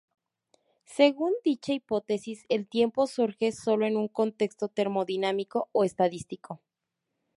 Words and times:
Según 0.87 1.31
dicha 1.43 1.73
hipótesis, 1.73 2.47
el 2.49 2.67
tiempo 2.67 3.05
surge 3.05 3.51
sólo 3.51 3.85
en 3.85 3.97
un 3.97 4.07
contexto 4.07 4.67
termodinámico 4.67 5.69
o 5.73 5.83
estadístico. 5.83 6.59